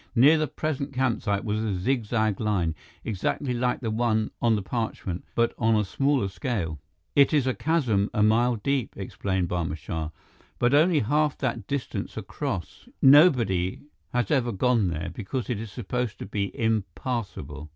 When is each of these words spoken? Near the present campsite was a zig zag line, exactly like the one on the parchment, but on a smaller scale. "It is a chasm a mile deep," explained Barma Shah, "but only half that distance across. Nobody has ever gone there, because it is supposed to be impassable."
Near 0.15 0.39
the 0.39 0.47
present 0.47 0.93
campsite 0.93 1.45
was 1.45 1.59
a 1.63 1.75
zig 1.75 2.05
zag 2.05 2.39
line, 2.39 2.73
exactly 3.05 3.53
like 3.53 3.81
the 3.81 3.91
one 3.91 4.31
on 4.41 4.55
the 4.55 4.63
parchment, 4.63 5.23
but 5.35 5.53
on 5.59 5.75
a 5.75 5.83
smaller 5.85 6.27
scale. 6.27 6.79
"It 7.15 7.33
is 7.35 7.45
a 7.45 7.53
chasm 7.53 8.09
a 8.11 8.23
mile 8.23 8.55
deep," 8.55 8.95
explained 8.97 9.47
Barma 9.49 9.77
Shah, 9.77 10.09
"but 10.57 10.73
only 10.73 11.01
half 11.01 11.37
that 11.37 11.67
distance 11.67 12.17
across. 12.17 12.89
Nobody 12.99 13.83
has 14.11 14.31
ever 14.31 14.51
gone 14.51 14.87
there, 14.87 15.11
because 15.13 15.51
it 15.51 15.59
is 15.59 15.71
supposed 15.71 16.17
to 16.17 16.25
be 16.25 16.49
impassable." 16.59 17.69